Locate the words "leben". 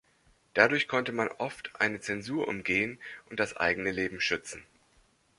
3.91-4.19